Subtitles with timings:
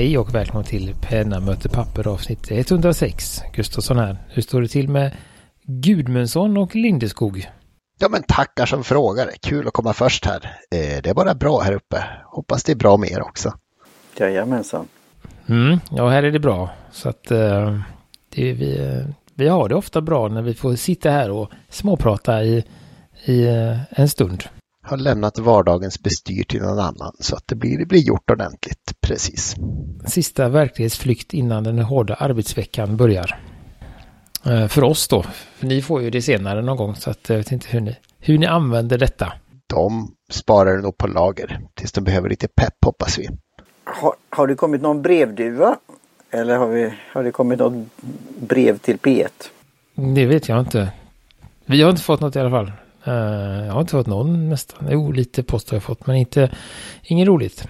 [0.00, 3.40] Hej och välkommen till Penna möter papper avsnitt 106.
[3.52, 4.16] Gustafsson här.
[4.28, 5.16] Hur står det till med
[5.62, 7.50] Gudmundsson och Lindeskog?
[7.98, 9.30] Ja men tackar som frågar.
[9.40, 10.56] Kul att komma först här.
[10.70, 12.04] Eh, det är bara bra här uppe.
[12.24, 13.52] Hoppas det är bra med er också.
[14.16, 14.88] Jajamensan.
[15.46, 16.70] Mm, ja, här är det bra.
[16.92, 17.80] Så att uh,
[18.28, 19.02] det, vi,
[19.34, 22.64] vi har det ofta bra när vi får sitta här och småprata i,
[23.24, 23.46] i
[23.90, 24.44] en stund.
[24.90, 28.92] Har lämnat vardagens bestyr till någon annan så att det blir, det blir gjort ordentligt.
[29.00, 29.56] Precis.
[30.06, 33.40] Sista verklighetsflykt innan den hårda arbetsveckan börjar.
[34.46, 35.22] Uh, för oss då.
[35.56, 37.96] För ni får ju det senare någon gång så att jag vet inte hur ni,
[38.18, 39.32] hur ni använder detta.
[39.66, 43.28] De sparar det nog på lager tills de behöver lite pepp hoppas vi.
[43.84, 45.76] Har, har det kommit någon brevduva?
[46.30, 47.86] Eller har, vi, har det kommit något
[48.40, 49.28] brev till P1?
[49.94, 50.92] Det vet jag inte.
[51.66, 52.72] Vi har inte fått något i alla fall.
[53.08, 54.88] Uh, jag har inte fått någon nästan.
[54.90, 56.50] Jo, lite post har jag fått, men inte,
[57.02, 57.68] inget roligt.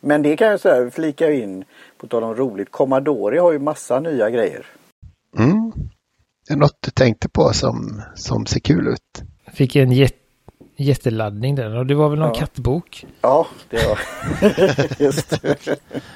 [0.00, 1.64] Men det kan jag säga, flika in,
[1.98, 4.66] på tal om roligt, Commodore har ju massa nya grejer.
[5.38, 5.72] Mm.
[6.48, 9.22] Det är något du tänkte på som, som ser kul ut.
[9.52, 10.16] Fick en jätte
[10.80, 12.34] jätteladdning där och det var väl någon ja.
[12.34, 13.06] kattbok?
[13.20, 13.98] Ja, det var
[15.02, 15.40] just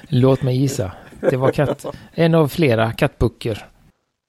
[0.09, 0.93] Låt mig gissa.
[1.21, 1.87] Det var katt.
[2.13, 3.67] En av flera kattböcker.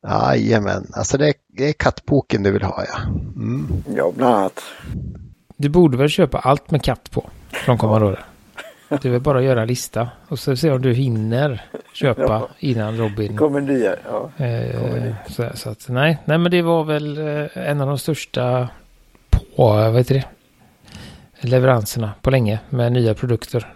[0.10, 3.02] Jajamän, alltså det är, det är kattboken du vill ha ja.
[3.36, 3.84] Mm.
[3.96, 4.60] Ja, bland annat.
[5.58, 8.20] Du borde väl köpa allt med katt på från Commodore.
[8.90, 12.22] Det är väl bara att göra en lista och så se om du hinner köpa
[12.24, 12.50] ja.
[12.60, 13.32] innan Robin.
[13.32, 14.46] Det kommer nya, ja.
[14.46, 18.70] Eh, så, så, att, nej, nej, men det var väl eh, en av de största
[19.30, 20.26] på, vad heter det?
[21.40, 23.74] leveranserna på länge med nya produkter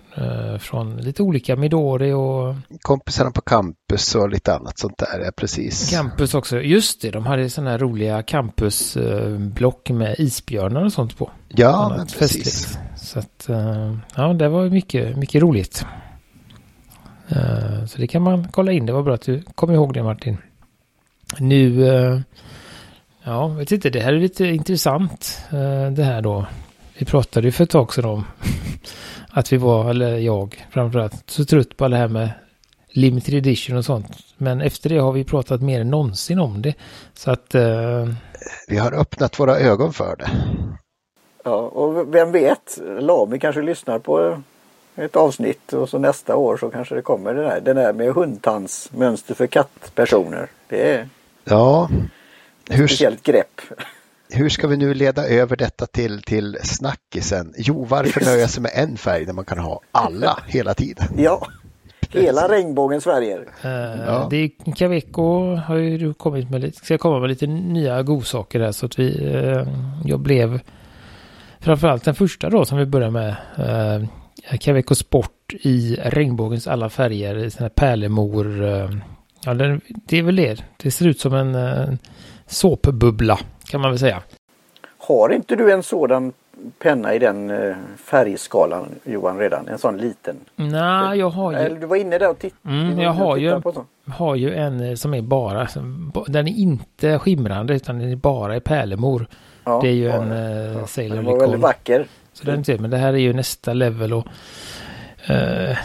[0.60, 5.90] från lite olika Midori och kompisarna på campus och lite annat sånt där, ja precis.
[5.92, 11.32] Campus också, just det, de hade sådana här roliga campusblock med isbjörnar och sånt på.
[11.48, 12.44] Ja, men precis.
[12.44, 12.80] Festligt.
[12.96, 15.86] Så att, eh, ja, det var mycket, mycket roligt.
[17.28, 20.04] Eh, så det kan man kolla in, det var bra att du kom ihåg det
[20.04, 20.38] Martin.
[21.39, 22.20] Nu, eh,
[23.23, 25.42] ja, vet inte, det här är lite intressant
[25.95, 26.45] det här då
[26.98, 28.26] vi pratade ju för ett tag sedan om
[29.39, 32.30] att vi var, eller jag framförallt, så trött på det här med
[32.89, 34.17] limited edition och sånt.
[34.38, 36.73] Men efter det har vi pratat mer än någonsin om det.
[37.14, 37.55] Så att...
[37.55, 38.14] Uh...
[38.67, 40.30] Vi har öppnat våra ögon för det.
[41.44, 44.42] Ja, och vem vet, Lami kanske lyssnar på
[44.95, 48.14] ett avsnitt och så nästa år så kanske det kommer det där, den där med
[48.14, 50.50] hundtandsmönster för kattpersoner.
[50.67, 51.10] Det är
[51.44, 51.89] ja,
[52.70, 53.61] ett speciellt grepp
[54.34, 57.54] hur ska vi nu leda över detta till, till snackisen?
[57.58, 61.08] Jo, varför nöja sig med en färg när man kan ha alla hela tiden?
[61.17, 61.48] Ja,
[62.10, 63.39] hela regnbågens färger.
[63.66, 64.28] Uh, ja.
[64.30, 68.72] Det är Caveco har ju kommit med lite, ska komma med lite nya godsaker här
[68.72, 69.68] så att vi, uh,
[70.06, 70.60] jag blev
[71.60, 73.36] framförallt den första då som vi börjar med.
[73.60, 74.08] Uh,
[74.58, 78.62] Caveco Sport i regnbågens alla färger, sån här pärlemor.
[78.62, 78.98] Uh,
[79.45, 80.64] ja, det, det är väl det.
[80.78, 81.95] Det ser ut som en uh,
[82.48, 83.39] såpbubbla
[83.70, 84.22] kan man väl säga.
[84.98, 86.34] Har inte du en sådan
[86.80, 89.68] penna i den eh, färgskalan Johan redan?
[89.68, 90.36] En sån liten?
[90.56, 91.76] Nej, jag har ju...
[91.76, 92.76] Du var inne där och tittade.
[92.76, 93.62] Mm, jag har ju,
[94.08, 95.68] har ju en eh, som är bara,
[96.28, 99.28] den är inte skimrande utan den är bara i pärlemor.
[99.64, 100.32] Ja, det är ju ja, en
[100.74, 100.88] ja.
[100.88, 102.08] Sailor Den var väldigt vacker.
[102.34, 104.26] Så den är men det här är ju nästa level och
[105.30, 105.78] uh,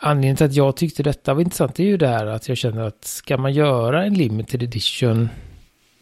[0.00, 2.82] anledningen till att jag tyckte detta var intressant är ju det här att jag känner
[2.82, 5.28] att ska man göra en limited edition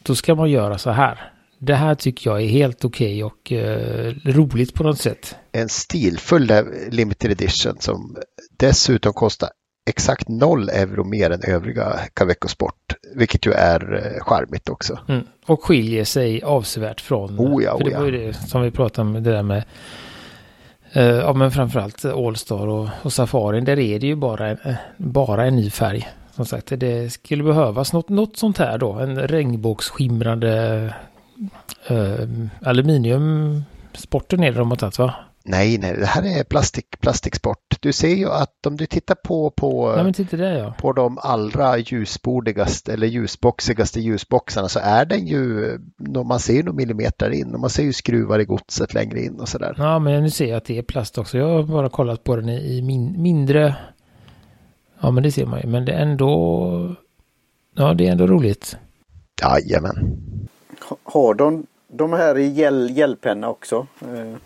[0.06, 1.32] då ska man göra så här.
[1.58, 5.36] Det här tycker jag är helt okej okay och eh, roligt på något sätt.
[5.52, 6.52] En stilfull
[6.90, 8.16] limited edition som
[8.58, 9.48] dessutom kostar
[9.90, 14.98] exakt noll euro mer än övriga Caveco Sport, vilket ju är eh, charmigt också.
[15.08, 15.26] Mm.
[15.46, 18.70] Och skiljer sig avsevärt från, oh ja, för det oh var ju det som vi
[18.70, 19.64] pratade om, det där med
[20.92, 24.76] eh, ja men framförallt Allstar och, och Safarin, där är det ju bara en, eh,
[24.96, 26.08] bara en ny färg.
[26.36, 28.92] Som sagt, det skulle behövas något, något sånt här då.
[28.92, 30.94] En regnbågsskimrande
[31.86, 32.28] eh,
[32.62, 35.14] aluminiumsporten är det de har tagit va?
[35.44, 37.76] Nej, nej, det här är plastik, plastiksport.
[37.80, 40.74] Du ser ju att om du tittar på, på, ja, titta där, ja.
[40.78, 45.78] på de allra ljusbordigaste eller ljusboxigaste ljusboxarna så är den ju,
[46.24, 49.40] man ser ju några millimeter in och man ser ju skruvar i godset längre in
[49.40, 49.74] och sådär.
[49.78, 51.38] Ja, men nu ser jag att det är plast också.
[51.38, 53.74] Jag har bara kollat på den i min, mindre
[55.00, 55.66] Ja, men det ser man ju.
[55.66, 56.94] Men det är ändå...
[57.74, 58.76] Ja, det är ändå roligt.
[59.42, 60.18] Jajamän.
[61.02, 63.86] Har de de här i gel, gelpenna också?
[64.00, 64.36] Eh,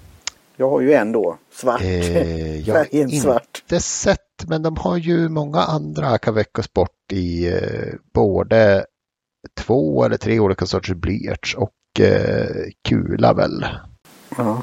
[0.57, 1.81] jag har ju en då, svart.
[1.81, 3.63] Eh, jag har inte svart.
[3.81, 8.85] sett, men de har ju många andra Caveco Sport i eh, både
[9.55, 12.47] två eller tre olika sorters blyerts och eh,
[12.89, 13.67] kula väl.
[14.37, 14.63] Ja.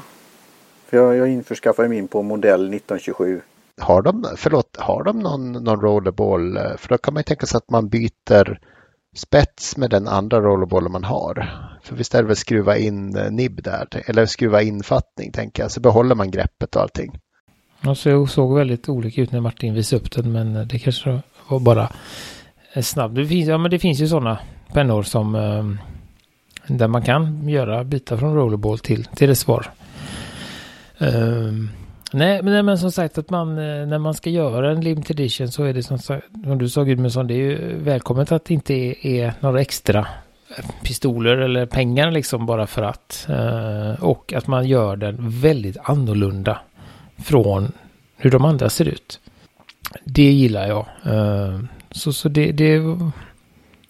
[0.86, 3.40] För jag, jag införskaffade min på modell 1927
[3.80, 6.58] har de, förlåt, har de någon, någon rollerball?
[6.78, 8.58] För då kan man ju tänka sig att man byter
[9.16, 11.48] spets med den andra rollerbollen man har.
[11.82, 15.70] För visst är det väl skruva in eh, nibb där, eller skruva infattning tänker jag,
[15.70, 17.18] så behåller man greppet och allting.
[17.80, 21.60] Alltså jag såg väldigt olika ut när Martin visade upp den, men det kanske var
[21.60, 21.88] bara
[22.72, 23.14] eh, snabbt.
[23.14, 24.38] Det finns, ja, men det finns ju sådana
[24.72, 29.70] pennor som eh, där man kan göra byta från rollerball till, till reservoar.
[30.98, 31.70] Um,
[32.12, 35.48] nej, men, men som sagt att man eh, när man ska göra en limited edition
[35.48, 38.74] så är det som, som du sa Gudmundsson, det är ju välkommet att det inte
[38.74, 40.06] är, är några extra
[40.82, 43.26] pistoler eller pengar liksom bara för att.
[43.28, 46.60] Eh, och att man gör den väldigt annorlunda
[47.18, 47.72] från
[48.16, 49.20] hur de andra ser ut.
[50.04, 50.86] Det gillar jag.
[51.04, 52.98] Eh, så så det, det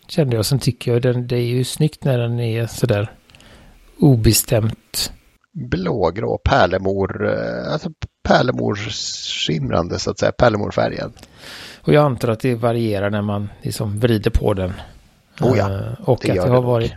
[0.09, 0.47] kände jag.
[0.47, 3.11] Sen tycker jag den, det är ju snyggt när den är sådär
[3.99, 5.13] obestämt.
[5.53, 7.91] Blågrå pärlemor, eh, alltså
[8.29, 11.13] pärlemorskimrande så att säga, pärlemorfärgen.
[11.81, 14.73] Och jag antar att det varierar när man liksom vrider på den.
[15.41, 16.93] Oh ja, uh, och det att det har varit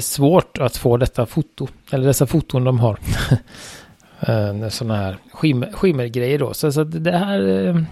[0.00, 2.98] svårt att få detta foto, eller dessa foton de har.
[4.28, 6.54] uh, sådana här skimmer, skimmergrejer då.
[6.54, 7.82] Så, så det här uh,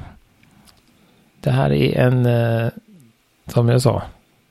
[1.40, 2.28] det här är en,
[3.46, 4.02] som jag sa,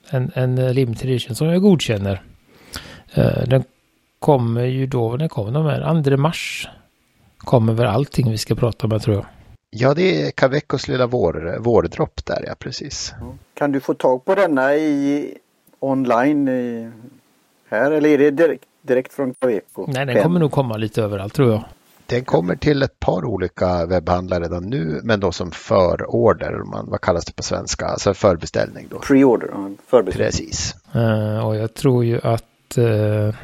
[0.09, 2.21] en, en limited edition som jag godkänner.
[3.45, 3.63] Den
[4.19, 6.04] kommer ju då, när kommer de här?
[6.04, 6.68] 2 mars
[7.44, 9.25] kommer väl allting vi ska prata om, tror jag.
[9.69, 13.13] Ja, det är Cavecos lilla vår, vårdropp där, ja precis.
[13.54, 15.38] Kan du få tag på denna i
[15.80, 16.92] online i,
[17.69, 19.86] här eller är det direkt, direkt från Caveco?
[19.88, 21.63] Nej, den kommer nog komma lite överallt tror jag.
[22.06, 27.01] Den kommer till ett par olika webbhandlare redan nu, men då som förorder, man, vad
[27.01, 29.00] kallas det på svenska, alltså förbeställning då.
[29.00, 29.48] Pre-order,
[29.88, 30.28] förbeställning.
[30.28, 30.75] Precis.
[30.95, 33.36] Uh, och jag tror ju att uh,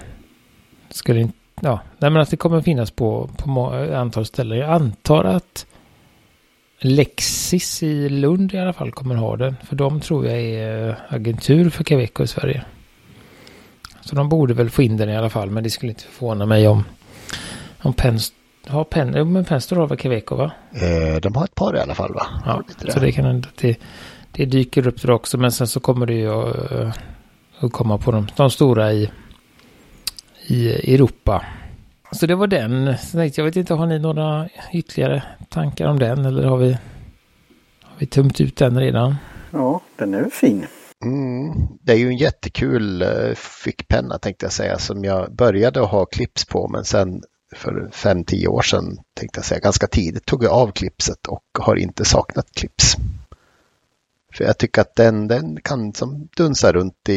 [0.90, 3.66] skulle inte, ja, nej men att det kommer finnas på, på
[3.96, 4.58] antal ställen.
[4.58, 5.66] Jag antar att
[6.80, 9.56] Lexis i Lund i alla fall kommer ha den.
[9.64, 12.64] För de tror jag är agentur för Caveco i Sverige.
[14.02, 15.50] Så de borde väl få in den i alla fall.
[15.50, 16.84] Men det skulle inte förvåna mig om,
[17.82, 18.34] om Pens
[18.70, 20.52] har Pen, jo, men Penster har väl Caveco va?
[20.74, 22.28] Eh, de har ett par i alla fall va?
[22.46, 23.80] Ja, så det kan att det,
[24.32, 25.38] det dyker upp där också.
[25.38, 26.94] Men sen så kommer det ju att, eh,
[27.60, 29.10] att komma på de, de stora i,
[30.52, 31.46] i Europa.
[32.12, 32.96] Så det var den.
[33.14, 36.72] Jag vet inte, har ni några ytterligare tankar om den eller har vi,
[37.82, 39.16] har vi tömt ut den redan?
[39.52, 40.66] Ja, den är fin.
[41.06, 46.06] Mm, det är ju en jättekul uh, fickpenna tänkte jag säga som jag började ha
[46.06, 47.24] clips på men sen
[47.56, 51.44] för fem tio år sedan tänkte jag säga ganska tidigt tog jag av clipset och
[51.60, 52.96] har inte saknat clips.
[54.34, 57.14] För jag tycker att den, den kan som dunsa runt i,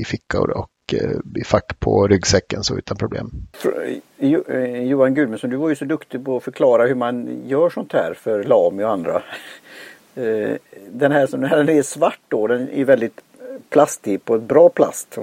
[0.00, 3.30] i fickor och Eh, I fack på ryggsäcken så utan problem.
[4.18, 7.70] Eh, eh, Johan Gudmundsson, du var ju så duktig på att förklara hur man gör
[7.70, 9.22] sånt här för Lami och andra.
[10.90, 13.20] Den här som den här är svart då, den är väldigt
[13.70, 15.18] plastig på ett bra plast.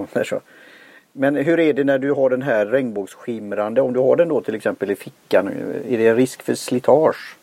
[1.12, 4.42] Men hur är det när du har den här regnbågsskimrande, om du har den då
[4.42, 5.48] till exempel i fickan,
[5.89, 7.38] är det en risk för slitage?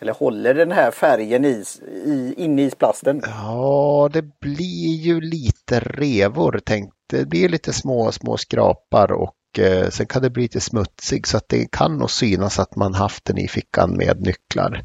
[0.00, 1.64] Eller håller den här färgen i,
[2.04, 3.22] i, inne i plasten?
[3.24, 6.60] Ja, det blir ju lite revor.
[6.64, 11.26] Tänk, det blir lite små, små skrapar och eh, sen kan det bli lite smutsig
[11.26, 14.84] så att det kan nog synas att man haft den i fickan med nycklar.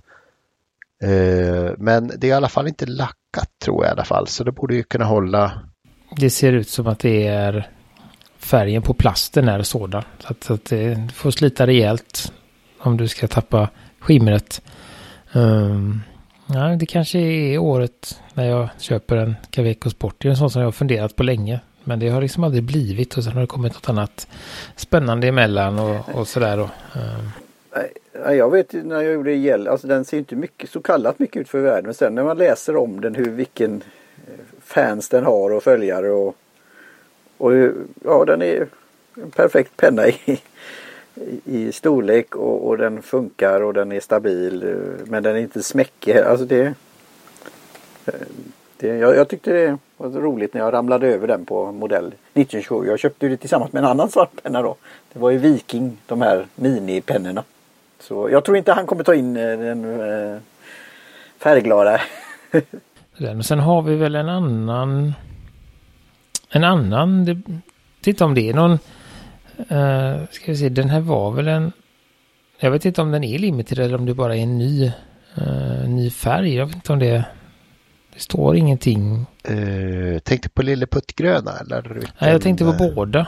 [1.03, 4.43] Eh, men det är i alla fall inte lackat tror jag i alla fall så
[4.43, 5.51] det borde ju kunna hålla.
[6.17, 7.69] Det ser ut som att det är
[8.37, 10.03] färgen på plasten är sådan.
[10.19, 12.33] Så att, så att det får slita rejält
[12.79, 14.61] om du ska tappa skimret.
[15.33, 16.01] Um,
[16.53, 20.15] ja, det kanske är året när jag köper en Caveco Sport.
[20.17, 21.59] Det är en sån som jag har funderat på länge.
[21.83, 24.27] Men det har liksom aldrig blivit och sen har det kommit något annat
[24.75, 26.59] spännande emellan och, och sådär.
[26.59, 27.31] Och, um.
[28.37, 31.49] Jag vet när jag gjorde gäll, alltså den ser inte mycket, så kallat mycket ut
[31.49, 31.85] för världen.
[31.85, 33.83] Men sen när man läser om den, hur vilken
[34.27, 34.33] eh,
[34.63, 36.35] fans den har och följare och,
[37.37, 37.51] och
[38.03, 38.67] ja den är
[39.15, 40.41] en perfekt penna i,
[41.45, 44.75] i storlek och, och, den funkar och den är stabil
[45.05, 46.17] men den är inte smäckig.
[46.17, 46.73] Alltså det,
[48.05, 48.13] eh,
[48.77, 52.87] det jag, jag, tyckte det var roligt när jag ramlade över den på modell 1927.
[52.87, 54.75] Jag köpte det tillsammans med en annan svart penna då.
[55.13, 57.43] Det var ju Viking, de här minipennorna.
[57.99, 60.37] Så jag tror inte han kommer ta in eh, den eh,
[61.37, 62.01] färgglada.
[63.17, 63.43] den.
[63.43, 65.13] Sen har vi väl en annan
[66.51, 67.43] en annan,
[68.01, 68.79] titta om det är någon
[69.71, 71.71] Uh, ska vi se, den här var väl en...
[72.59, 74.91] Jag vet inte om den är limited eller om det bara är en ny,
[75.41, 76.55] uh, ny färg.
[76.55, 77.25] Jag vet inte om det...
[78.13, 79.25] Det står ingenting.
[79.49, 81.99] Uh, tänkte på Lilleputtgröna eller?
[82.19, 83.27] Nej, jag tänkte på båda.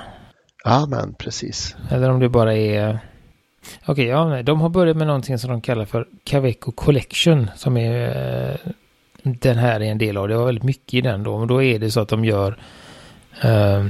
[0.63, 1.75] Ja, men precis.
[1.89, 2.99] Eller om det bara är...
[3.85, 8.59] Okej, ja, de har börjat med någonting som de kallar för Caveco Collection som är
[9.23, 10.27] den här är en del av.
[10.27, 11.39] Det var väldigt mycket i den då.
[11.39, 12.57] Men då är det så att de gör
[13.41, 13.85] eh,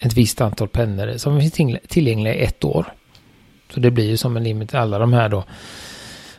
[0.00, 2.86] ett visst antal pennor som finns tillgängliga i ett år.
[3.70, 5.44] Så det blir ju som en limit alla de här då.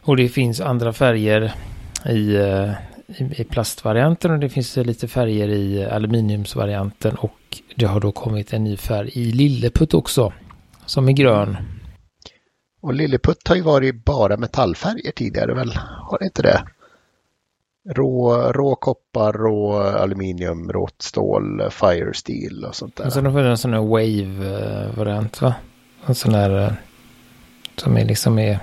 [0.01, 1.53] Och det finns andra färger
[2.05, 2.71] i, eh,
[3.07, 8.53] i, i plastvarianten och det finns lite färger i aluminiumsvarianten och det har då kommit
[8.53, 10.33] en ny färg i Lilleputt också.
[10.85, 11.57] Som är grön.
[12.81, 15.71] Och Lilleputt har ju varit bara metallfärger tidigare väl?
[15.77, 16.63] Har det inte det?
[17.89, 23.05] Rå, rå koppar, rå aluminium, rått stål, fire steel och sånt där.
[23.05, 25.55] Och sen har vi en sån här wave-variant va?
[26.05, 26.71] En sån där eh,
[27.75, 28.59] som är liksom är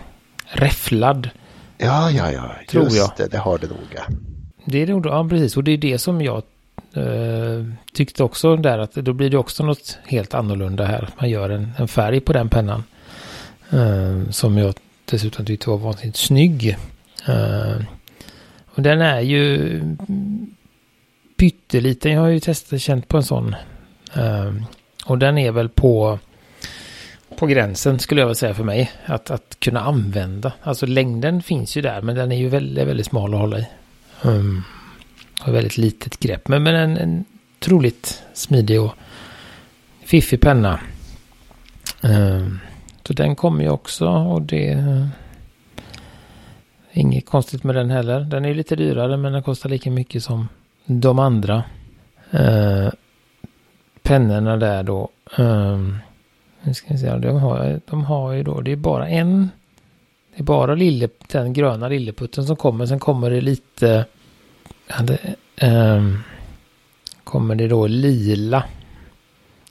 [0.46, 1.30] räfflad.
[1.78, 2.50] Ja, ja, ja.
[2.70, 3.10] Tror Just jag.
[3.16, 3.78] det, det har det nog.
[3.94, 4.02] Ja.
[4.64, 5.56] Det är det, ja precis.
[5.56, 6.42] Och det är det som jag
[6.94, 7.64] eh,
[7.94, 11.08] tyckte också där att då blir det också något helt annorlunda här.
[11.20, 12.84] Man gör en, en färg på den pennan.
[13.70, 16.76] Eh, som jag dessutom tyckte var vansinnigt snygg.
[17.28, 17.76] Eh,
[18.74, 19.80] och den är ju
[21.36, 22.12] pytteliten.
[22.12, 23.56] Jag har ju testat känt på en sån.
[24.14, 24.64] Ehm,
[25.04, 26.18] och den är väl på
[27.36, 28.90] på gränsen skulle jag vilja säga för mig.
[29.04, 30.52] Att, att kunna använda.
[30.62, 33.66] Alltså längden finns ju där men den är ju väldigt, väldigt smal att hålla i.
[34.22, 34.64] Um,
[35.46, 36.48] väldigt litet grepp.
[36.48, 37.24] Men, men en, en
[37.58, 38.92] troligt smidig och
[40.04, 40.80] fiffig penna.
[42.02, 42.60] Um,
[43.06, 44.72] så den kommer ju också och det
[46.94, 48.20] inget konstigt med den heller.
[48.20, 50.48] Den är lite dyrare men den kostar lika mycket som
[50.86, 51.64] de andra
[52.30, 52.88] eh,
[54.02, 55.08] pennorna där då.
[55.38, 55.78] Eh,
[56.62, 59.50] nu ska vi se, de har, de har ju då, det är bara en,
[60.34, 62.86] det är bara lille, den gröna lilleputten som kommer.
[62.86, 64.04] Sen kommer det lite,
[64.86, 65.18] ja, det,
[65.56, 66.08] eh,
[67.24, 68.64] kommer det då lila.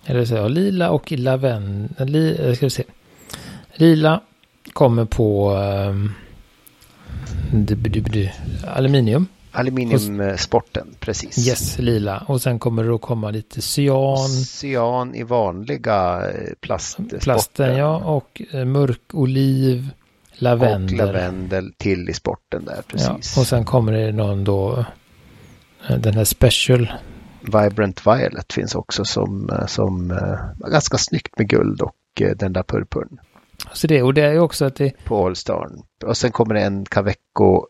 [0.05, 2.83] Eller så, ja, lila och lavendel, li, eh, ska vi se.
[3.75, 4.21] Lila
[4.73, 6.22] kommer på Eh,
[8.67, 9.27] aluminium.
[9.55, 11.47] Aluminiumsporten, precis.
[11.47, 12.23] Yes, lila.
[12.27, 14.29] Och sen kommer det då komma lite cyan.
[14.29, 17.19] Cyan i vanliga eh, plastsporten.
[17.19, 17.97] Plasten, ja.
[17.97, 19.89] Och eh, mörk oliv,
[20.33, 21.01] lavendel.
[21.01, 23.33] Och lavendel till i sporten där, precis.
[23.35, 24.85] Ja, och sen kommer det någon då,
[25.89, 26.93] eh, den här special.
[27.41, 30.19] Vibrant Violet finns också som, som
[30.57, 31.95] ganska snyggt med guld och
[32.35, 33.19] den där purpurn.
[33.71, 35.03] Så det, och det är ju också att det...
[35.05, 35.69] På Allstar.
[36.05, 37.67] Och sen kommer det en Caveco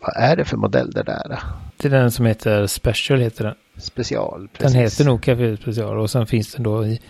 [0.00, 1.40] vad är det för modell det där?
[1.76, 3.54] Det är den som heter Special heter den.
[3.78, 4.72] Special, precis.
[4.72, 7.00] Den heter nog Café Special och sen finns den då i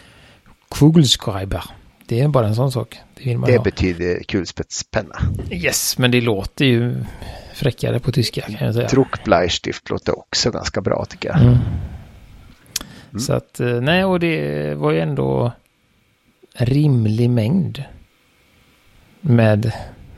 [0.69, 1.65] Kugelschreiber.
[2.07, 2.99] Det är bara en sån sak.
[3.15, 5.19] Det, det betyder kulspetspenna.
[5.51, 7.05] Yes, men det låter ju
[7.55, 8.89] fräckare på tyska kan jag säga.
[8.89, 11.41] Druckbleistift låter också ganska bra tycker jag.
[11.41, 11.55] Mm.
[13.11, 13.21] Mm.
[13.21, 15.53] Så att, eh, nej, och det var ju ändå
[16.55, 17.85] rimlig mängd
[19.21, 19.73] med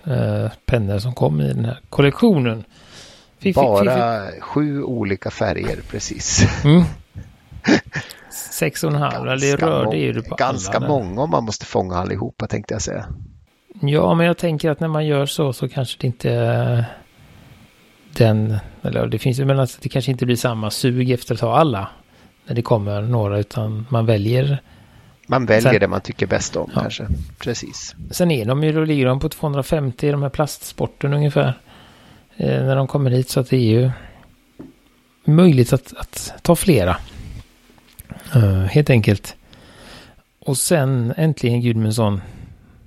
[0.04, 2.64] eh, pennor som kom i den här kollektionen.
[3.38, 6.46] Fiff, Bara fiff, sju olika färger precis.
[6.64, 6.82] Mm.
[8.52, 11.44] Sex och en halv, eller rör det är ju på Ganska alla många om man
[11.44, 13.06] måste fånga allihopa tänkte jag säga.
[13.80, 16.86] Ja, men jag tänker att när man gör så så kanske det inte
[18.16, 21.40] den, eller det finns ju men alltså det kanske inte blir samma sug efter att
[21.40, 21.88] ta alla
[22.46, 24.62] när det kommer några utan man väljer
[25.26, 26.80] man väljer sen, det man tycker bäst om ja.
[26.80, 27.06] kanske.
[27.38, 27.94] Precis.
[28.10, 31.60] Sen är de ju, då ligger de på 250 i de här plastsporten ungefär.
[32.36, 33.90] Eh, när de kommer hit så att det är ju
[35.24, 36.96] möjligt att, att ta flera.
[38.36, 39.36] Uh, helt enkelt.
[40.38, 42.20] Och sen äntligen Gudmundsson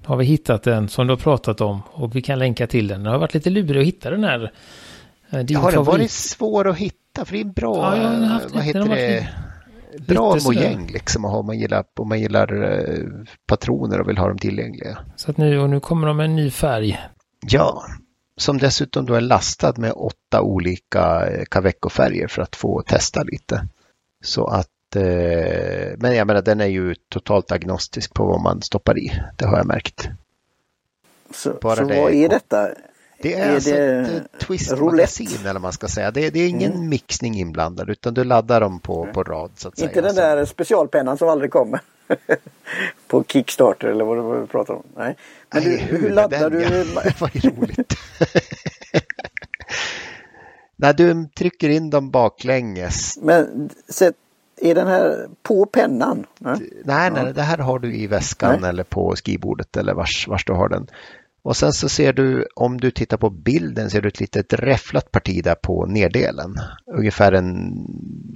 [0.06, 3.04] har vi hittat den som du har pratat om och vi kan länka till den.
[3.04, 4.52] Det har varit lite lurig att hitta den här.
[5.34, 7.26] Uh, din har den varit svår att hitta?
[7.26, 9.28] För det är en bra, ja, haft, vad heter det?
[10.08, 13.06] Bra mojäng liksom om man gillar, om man gillar eh,
[13.48, 14.98] patroner och vill ha dem tillgängliga.
[15.16, 17.00] Så att nu, och nu kommer de med en ny färg.
[17.48, 17.84] Ja,
[18.38, 23.68] som dessutom då är lastad med åtta olika eh, Caveco-färger för att få testa lite.
[24.24, 29.00] Så att, eh, men jag menar den är ju totalt agnostisk på vad man stoppar
[29.00, 29.22] i.
[29.38, 30.10] Det har jag märkt.
[31.34, 32.70] Så, så vad är detta?
[33.22, 36.12] Det är, är alltså det ett twist-magasin eller vad man ska säga.
[36.12, 36.90] Det, det är ingen mm.
[36.90, 39.52] mixning inblandad utan du laddar dem på, på rad.
[39.56, 40.06] Så att Inte säga.
[40.06, 41.80] den där specialpennan som aldrig kommer.
[43.08, 44.84] på Kickstarter eller vad du pratar om.
[44.96, 45.16] Nej.
[45.54, 46.86] Men Nej, du, hur, hur laddar den, du?
[47.20, 47.30] Ja.
[47.34, 47.94] ju roligt.
[50.76, 53.18] När du trycker in dem baklänges.
[53.22, 54.16] Men sätt,
[54.62, 56.26] är den här på pennan?
[56.38, 58.70] Nej, nej, nej det här har du i väskan nej.
[58.70, 60.88] eller på skrivbordet eller vars, vars du har den.
[61.42, 65.12] Och sen så ser du, om du tittar på bilden, ser du ett litet räfflat
[65.12, 66.56] parti där på neddelen.
[66.98, 67.74] Ungefär en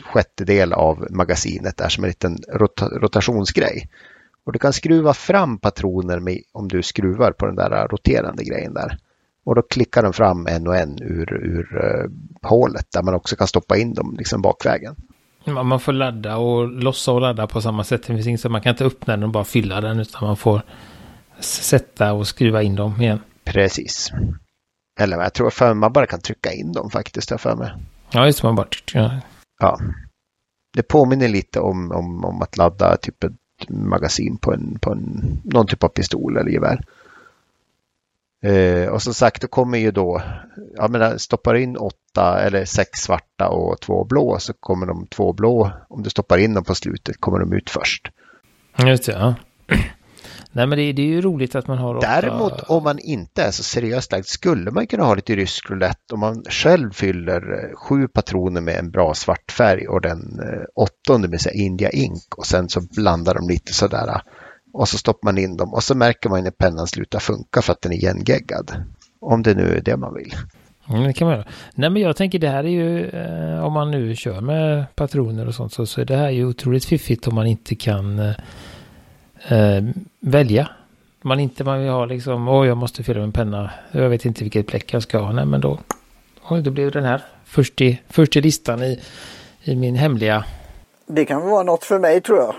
[0.03, 3.89] sjättedel av magasinet där som en liten rota rotationsgrej.
[4.45, 8.74] Och du kan skruva fram patroner med, om du skruvar på den där roterande grejen
[8.74, 8.98] där.
[9.45, 12.10] Och då klickar den fram en och en ur, ur uh,
[12.50, 14.95] hålet där man också kan stoppa in dem liksom bakvägen.
[15.45, 18.01] Man får ladda och lossa och ladda på samma sätt.
[18.07, 20.38] Det finns inget så man kan inte öppna den och bara fylla den utan man
[20.38, 20.62] får
[21.44, 23.20] sätta och skruva in dem igen.
[23.44, 24.12] Precis.
[25.00, 27.72] Eller jag tror för man bara kan trycka in dem faktiskt, jag för mig.
[28.12, 28.68] Ja, just man bara...
[28.94, 29.20] Ja.
[29.60, 29.80] ja.
[30.74, 33.34] Det påminner lite om, om, om att ladda typ ett
[33.70, 36.86] magasin på, en, på en, någon typ av pistol eller gevär.
[38.44, 40.22] Eh, och som sagt, då kommer ju då,
[40.76, 45.34] jag menar, stoppar in åtta eller sex svarta och två blå så kommer de två
[45.34, 48.12] blå, om du stoppar in dem på slutet, kommer de ut först.
[48.78, 49.36] Just det, ja.
[50.52, 52.08] Nej men det, det, är ju roligt att man har åtta...
[52.08, 56.13] Däremot om man inte är så seriöst lagd skulle man kunna ha lite rysk roulette
[56.13, 60.63] om man själv fyller eh, sju patroner med en bra svart färg och den eh,
[60.75, 64.22] åttonde med sig India Ink och sen så blandar de lite sådär
[64.74, 67.74] och så stoppar man in dem och så märker man när pennan slutar funka för
[67.74, 68.72] att den är igengeggad.
[69.20, 70.34] Om det nu är det man vill.
[70.90, 71.48] Mm, det kan man göra.
[71.75, 75.48] Nej men jag tänker det här är ju eh, om man nu kör med patroner
[75.48, 78.36] och sånt så, så är det här ju otroligt fiffigt om man inte kan eh,
[79.48, 79.84] eh,
[80.20, 80.70] välja.
[81.22, 84.26] Man inte man vill ha liksom, åh jag måste fylla med en penna, jag vet
[84.26, 85.32] inte vilket bläck jag ska ha.
[85.32, 85.80] Nej men då,
[86.50, 89.00] oj, då blev den här först i, först i listan i,
[89.64, 90.46] i min hemliga.
[91.08, 92.56] Det kan vara något för mig tror jag.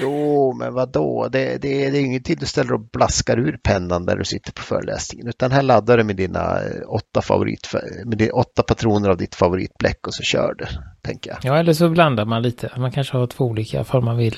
[0.00, 1.28] Jo, men vad då?
[1.28, 4.62] Det, det, det är ingenting du ställer och blaskar ur pennan där du sitter på
[4.62, 7.68] föreläsningen, utan här laddar du med dina eh, åtta, favorit,
[8.04, 10.64] med dina åtta patroner av ditt favoritbläck och så kör du,
[11.02, 11.38] tänker jag.
[11.42, 12.70] Ja, eller så blandar man lite.
[12.76, 14.36] Man kanske har två olika för man vill.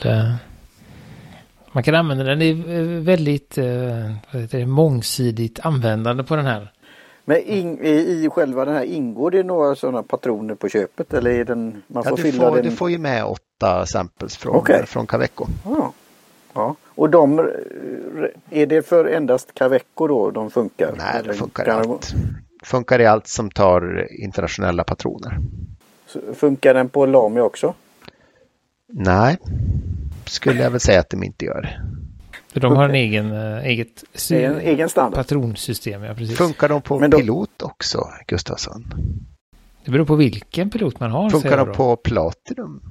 [1.72, 2.38] Eh, man kan använda den.
[2.38, 6.72] Det är väldigt eh, mångsidigt användande på den här.
[7.24, 11.30] Men in, i, i själva den här ingår det några sådana patroner på köpet eller
[11.30, 12.64] är den, man får ja, fylla får, den?
[12.64, 14.86] Du får ju med åtta samples från, okay.
[14.86, 15.46] från Caveco.
[15.64, 15.92] Ja.
[16.52, 16.76] ja.
[16.94, 17.38] Och de,
[18.50, 20.94] är det för endast Caveco då de funkar?
[20.98, 22.14] Nej, det funkar i allt.
[22.64, 25.38] Funkar i allt som tar internationella patroner.
[26.06, 27.74] Så funkar den på Lami också?
[28.86, 29.38] Nej,
[30.32, 31.80] skulle jag väl säga att de inte gör.
[32.52, 35.14] För de har en egen, äh, eget en egen standard.
[35.14, 36.02] patronsystem.
[36.02, 36.38] Ja, precis.
[36.38, 37.10] Funkar de på de...
[37.10, 38.94] pilot också, Gustafsson?
[39.84, 41.30] Det beror på vilken pilot man har.
[41.30, 42.82] Funkar de på Platinum?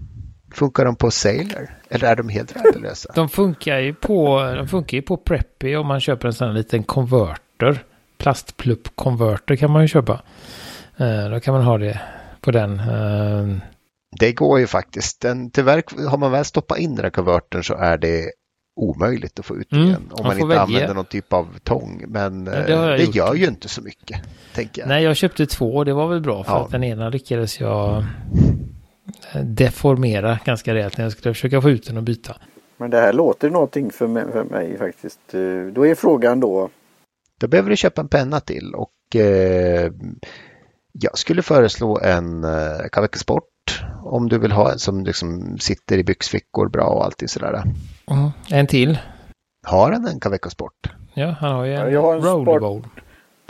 [0.53, 1.69] Funkar de på Sailor?
[1.89, 3.11] Eller är de helt värdelösa?
[3.15, 6.53] de funkar ju på, de funkar ju på Preppy om man köper en sån här
[6.53, 7.83] liten konverter.
[8.17, 10.21] Plastplupp-konverter kan man ju köpa.
[11.01, 12.01] Uh, då kan man ha det
[12.41, 12.81] på den.
[14.19, 15.21] Det går ju faktiskt.
[15.21, 18.31] Den, tyvärr har man väl stoppat in den här konvertern så är det
[18.75, 20.61] omöjligt att få ut mm, igen om man, inte välja.
[20.61, 22.03] använder någon typ av tång.
[22.07, 24.21] Men ja, det, eh, det gör ju inte så mycket.
[24.53, 24.89] Tänker jag.
[24.89, 26.65] Nej, jag köpte två och det var väl bra för ja.
[26.65, 28.03] att den ena lyckades jag
[29.33, 32.35] eh, deformera ganska rejält när jag skulle försöka få ut den och byta.
[32.77, 35.33] Men det här låter någonting för mig, för mig faktiskt.
[35.33, 36.69] Eh, då är frågan då.
[37.39, 39.91] Då behöver du köpa en penna till och eh,
[40.91, 43.50] jag skulle föreslå en eh, Kavek Sport
[44.03, 47.63] om du vill ha en som liksom sitter i byxfickor bra och alltid sådär.
[48.11, 48.29] Mm.
[48.49, 48.99] En till.
[49.63, 50.89] Har han en Caveco Sport?
[51.13, 52.87] Ja, han har ju en, ja, en rollerball.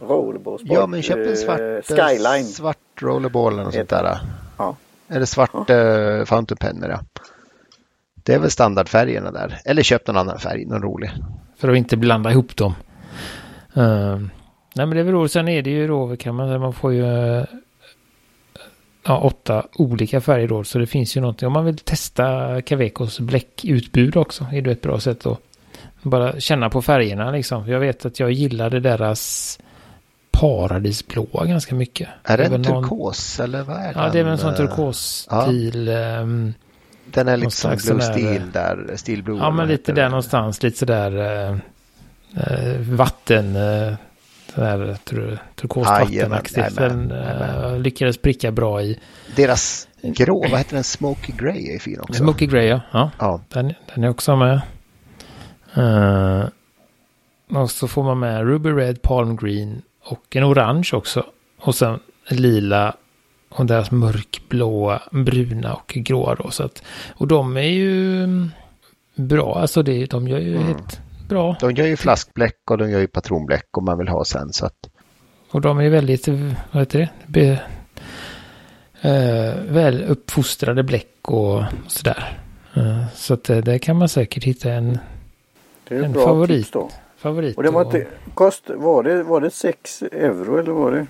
[0.02, 0.72] Rollerball Sport.
[0.72, 2.46] Ja, men köp en svart, uh, Skyline.
[2.46, 4.20] svart rollerball eller något sånt där.
[4.58, 4.76] Ja.
[5.08, 5.76] Eller svart ja.
[5.76, 7.00] uh, fountain pen ja.
[8.24, 9.60] Det är väl standardfärgerna där.
[9.66, 11.12] Eller köp någon annan färg, någon rolig.
[11.58, 12.74] För att inte blanda ihop dem.
[13.78, 14.18] Uh,
[14.76, 15.32] nej men det är väl roligt.
[15.32, 17.44] Sen är det ju då kan man säga, man får ju uh,
[19.04, 20.64] ja, åtta olika färger då.
[20.64, 21.48] Så det finns ju någonting.
[21.48, 25.40] Om man vill testa Cavecos bläckutbud också är det ett bra sätt att
[26.02, 27.68] bara känna på färgerna liksom.
[27.68, 29.60] Jag vet att jag gillade deras
[30.32, 32.10] paradisblåa ganska mycket.
[32.24, 34.00] Är det en turkos eller vad är det?
[34.00, 35.88] Ja, det är väl en sån turkosstil.
[35.88, 36.20] Ja.
[36.20, 36.54] Um,
[37.06, 39.38] den är lite som blue steel där, steel blue.
[39.38, 41.58] Ja, men lite där någonstans, lite sådär uh,
[42.38, 43.56] uh, vatten.
[43.56, 43.94] Uh,
[44.56, 44.98] Sådär
[45.56, 46.76] turkost vattenaktigt.
[46.76, 49.00] Den uh, lyckades pricka bra i.
[49.36, 50.84] Deras grå, vad heter den?
[50.84, 52.14] Smoky Grey är fin också.
[52.14, 52.82] Smoky Grey ja.
[52.92, 53.12] ja.
[53.20, 53.42] ja.
[53.50, 54.62] Den, den är också med.
[55.78, 56.48] Uh,
[57.62, 61.26] och så får man med Ruby Red, Palm Green och en orange också.
[61.60, 62.96] Och sen lila
[63.50, 66.52] och deras mörkblåa, bruna och gråa då.
[66.52, 66.84] Så att,
[67.16, 68.28] och de är ju
[69.16, 70.68] bra, alltså det, de gör ju mm.
[70.68, 71.56] helt bra.
[71.60, 74.54] De gör ju flaskbläck och de gör ju patronbläck om man vill ha sen.
[74.54, 74.90] Så att...
[75.52, 76.28] Och de är väldigt,
[76.72, 77.62] vad heter det, Be,
[79.02, 82.40] eh, väl uppfostrade bläck och sådär.
[82.74, 84.98] Eh, så att det, kan man säkert hitta en,
[85.90, 86.74] en favorit.
[86.74, 86.90] Då.
[87.18, 87.58] favorit.
[87.58, 91.08] Och det var, inte, kost, var, det, var det 6 euro eller var det?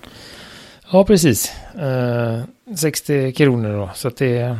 [0.92, 1.52] Ja, precis.
[1.74, 2.40] Eh,
[2.76, 3.90] 60 kronor då.
[3.94, 4.58] Så att det,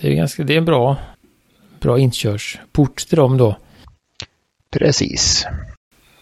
[0.00, 0.96] det är ganska, det är en bra,
[1.80, 3.56] bra inkörsport till dem då.
[4.78, 5.46] Precis.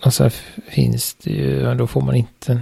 [0.05, 0.31] Och så
[0.69, 2.61] finns det ju, då får man inte...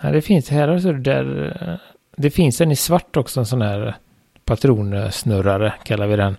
[0.00, 1.80] Nej, det finns här alltså där...
[2.16, 3.96] Det finns en i svart också, en sån här
[4.44, 6.36] patronsnurrare kallar vi den.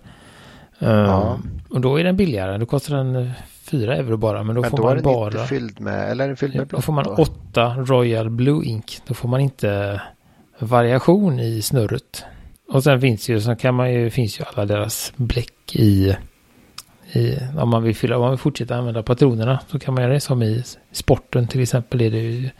[0.78, 1.34] Ja.
[1.34, 2.58] Um, och då är den billigare.
[2.58, 3.30] Då kostar den
[3.70, 4.42] 4 euro bara.
[4.42, 5.24] Men då men får då man bara...
[5.24, 6.78] Men då är den inte fylld med, eller är den fylld med blått?
[6.78, 9.00] Då får man 8 Royal Blue Ink.
[9.06, 10.02] Då får man inte
[10.58, 12.24] variation i snurret.
[12.68, 16.16] Och sen finns ju, så kan man ju, finns ju alla deras bläck i,
[17.12, 20.12] i om man vill fylla, om man vill fortsätta använda patronerna så kan man göra
[20.12, 22.50] det som i sporten till exempel är det ju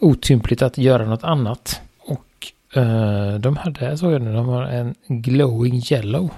[0.00, 1.80] otympligt att göra något annat.
[1.98, 6.30] Och uh, de hade, såg jag nu, de har en glowing yellow.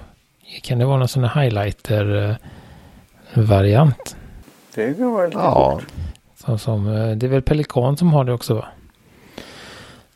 [0.63, 2.35] Kan det vara någon sån här highlighter uh,
[3.35, 4.17] variant?
[4.75, 5.81] Det kan vara lite ja.
[6.37, 8.65] Som, som, uh, det är väl Pelikan som har det också va?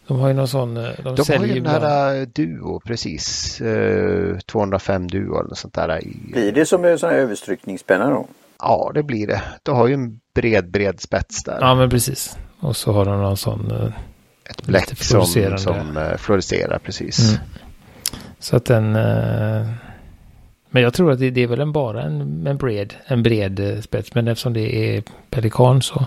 [0.06, 0.76] De har ju någon sån...
[0.76, 3.60] Eh, de, de har ju den här uh, Duo precis.
[3.60, 6.00] Uh, 205 Duo eller något sånt där.
[6.32, 8.26] Blir det som en sån här överstrykningspenna då?
[8.58, 9.42] Ja, det blir det.
[9.62, 11.58] Du har ju en bred, bred spets där.
[11.60, 12.38] Ja, men precis.
[12.60, 13.92] Och så har de någon sån...
[14.50, 15.26] Ett bläck som,
[15.58, 17.30] som uh, fluorescerar, precis.
[17.30, 17.40] Mm.
[18.38, 18.92] Så att den...
[20.70, 23.80] men jag tror att det, det, är väl en, bara en, en, bred, en bred
[23.84, 24.14] spets.
[24.14, 26.06] Men eftersom det är pelikan så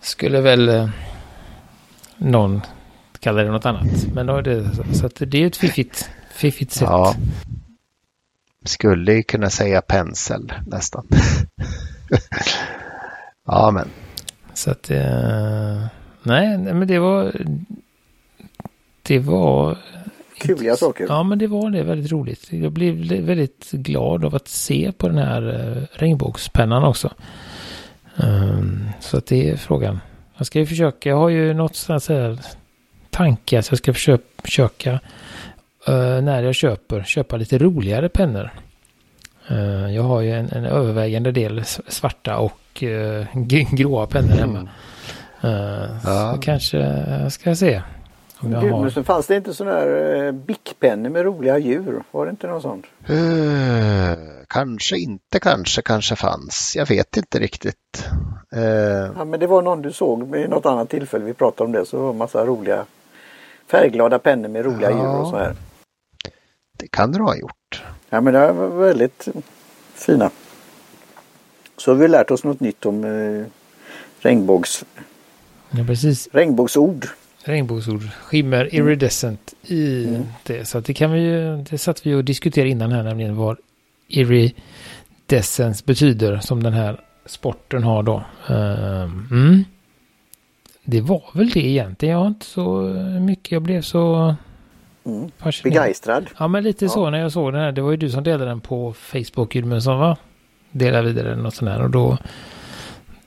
[0.00, 0.90] skulle väl
[2.16, 2.60] någon
[3.26, 4.06] kalla det något annat.
[4.14, 6.88] Men då är det, så att det är ett fiffigt, fiffigt sätt.
[6.88, 7.14] Ja.
[8.64, 11.06] Skulle kunna säga pensel nästan.
[13.46, 13.88] ja, men.
[14.54, 15.86] Så att, eh,
[16.22, 17.32] nej, men det var,
[19.02, 19.78] det var
[20.38, 21.06] Kuliga saker.
[21.08, 22.52] Ja, men det var det väldigt roligt.
[22.52, 27.12] Jag blev väldigt glad av att se på den här eh, regnbågspennan också.
[28.16, 30.00] Um, så att det är frågan.
[30.36, 32.38] Jag ska ju försöka, jag har ju något sånt här
[33.16, 34.92] tanke att jag ska försöka, försöka
[35.88, 38.50] uh, när jag köper, köpa lite roligare pennor.
[39.50, 43.24] Uh, jag har ju en, en, övervägande del svarta och uh,
[43.72, 44.68] gråa pennor hemma.
[45.44, 45.50] Uh,
[46.04, 46.32] ja.
[46.34, 46.78] Så kanske
[47.22, 47.82] jag ska se.
[48.38, 48.90] Om jag Gud, har...
[48.94, 52.02] Men fanns det inte sådana här uh, bickpennor med roliga djur?
[52.10, 52.86] Var det inte något sånt?
[53.10, 54.16] Uh,
[54.48, 56.72] kanske inte, kanske, kanske fanns.
[56.76, 58.08] Jag vet inte riktigt.
[58.56, 58.62] Uh...
[59.16, 61.86] Ja, men det var någon du såg vid något annat tillfälle vi pratade om det.
[61.86, 62.84] Så var det massa roliga
[63.66, 65.56] färgglada pennor med roliga ja, djur och så här.
[66.78, 67.82] Det kan du ha gjort.
[68.10, 69.28] Ja men det var väldigt
[69.94, 70.30] fina.
[71.76, 73.46] Så har vi lärt oss något nytt om eh,
[74.20, 74.84] regnbågs...
[75.70, 76.28] Ja, precis.
[76.32, 77.06] Regnbågsord.
[77.44, 78.02] Regnbågsord.
[78.22, 78.86] Skimmer mm.
[78.86, 80.26] iridescent i mm.
[80.42, 80.64] det.
[80.64, 83.56] Så det kan vi ju, det satt vi och diskuterade innan här nämligen vad
[84.08, 88.24] iridescens betyder som den här sporten har då.
[88.48, 89.64] Um, mm
[90.88, 92.12] det var väl det egentligen.
[92.12, 92.80] Jag har inte så
[93.20, 93.52] mycket.
[93.52, 94.34] Jag blev så
[95.04, 95.30] mm.
[95.64, 96.26] begeistrad.
[96.38, 96.88] Ja, men lite ja.
[96.88, 97.72] så när jag såg den här.
[97.72, 100.16] Det var ju du som delade den på Facebook, Gudmundsson, va?
[100.70, 101.82] Delade vidare den och sån här.
[101.82, 102.18] Och då...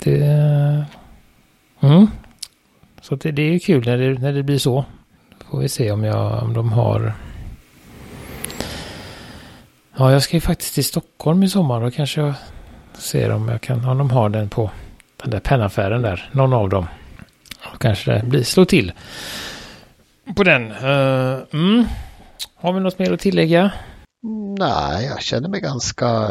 [0.03, 0.85] Det...
[1.79, 2.07] Mm.
[3.01, 4.85] Så det, det är ju kul när det, när det blir så.
[5.49, 7.13] Får vi se om, jag, om de har...
[9.97, 11.81] Ja, jag ska ju faktiskt till Stockholm i sommar.
[11.81, 12.33] Då kanske jag
[12.93, 13.85] ser om jag kan...
[13.85, 14.71] Om de har den på
[15.21, 16.29] den där pennaffären där.
[16.31, 16.85] Någon av dem.
[17.79, 18.91] Kanske det blir slå till
[20.35, 20.71] på den.
[20.71, 21.85] Uh, mm.
[22.55, 23.71] Har vi något mer att tillägga?
[24.59, 26.29] Nej, jag känner mig ganska...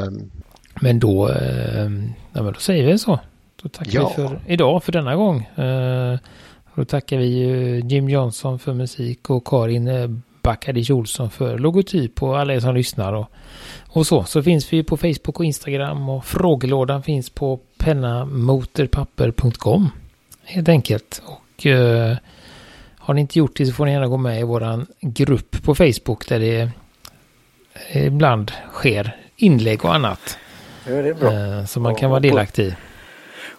[0.80, 1.90] Men då, uh,
[2.32, 3.18] ja, men då säger vi så.
[3.62, 4.08] Då tackar ja.
[4.08, 5.50] vi för idag, för denna gång.
[5.58, 6.18] Uh,
[6.74, 7.28] då tackar vi
[7.84, 13.12] Jim Johnson för musik och Karin Backadic Olsson för logotyp och alla er som lyssnar.
[13.12, 13.26] Och,
[13.88, 14.24] och så.
[14.24, 19.90] Så finns vi på Facebook och Instagram och frågelådan finns på pennamoterpapper.com
[20.48, 21.22] helt enkelt.
[21.24, 22.16] Och eh,
[22.98, 25.74] har ni inte gjort det så får ni gärna gå med i våran grupp på
[25.74, 26.70] Facebook där det
[27.92, 30.38] ibland sker inlägg och annat.
[30.86, 31.32] Ja, det är bra.
[31.32, 32.76] Eh, som man kan vara delaktig i.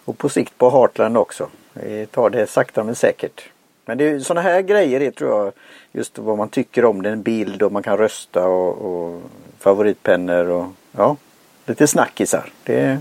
[0.04, 1.48] Och på sikt på Heartland också.
[1.72, 3.42] Vi tar det sakta men säkert.
[3.84, 5.52] Men det är sådana här grejer är tror jag
[5.92, 9.22] just vad man tycker om den bild och man kan rösta och, och
[9.58, 11.16] favoritpennor och ja,
[11.66, 12.52] lite snackisar.
[12.64, 12.98] Det är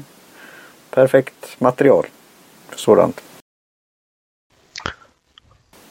[0.90, 2.06] perfekt material
[2.70, 3.22] för sådant.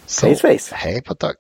[0.09, 1.35] Så, face, hej på ett tag.